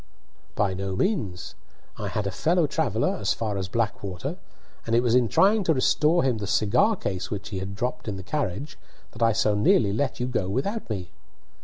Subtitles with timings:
[0.55, 1.53] "By no means.
[1.95, 4.39] I had a fellow traveller as far as Blackwater,
[4.87, 8.07] and it was in trying to restore him the cigar case which he had dropped
[8.07, 8.79] in the carriage
[9.11, 11.11] that I so nearly let you go on without me."